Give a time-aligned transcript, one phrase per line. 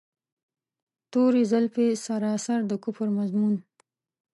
[1.11, 3.55] توري زلفې سراسر د کفر مضمون.